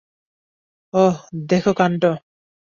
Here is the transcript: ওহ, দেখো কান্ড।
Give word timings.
ওহ, 0.93 1.15
দেখো 1.49 1.71
কান্ড। 1.73 2.03